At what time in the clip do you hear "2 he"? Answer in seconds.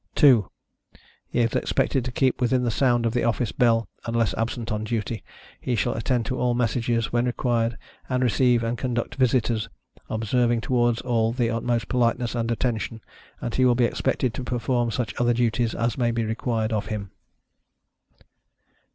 0.15-1.39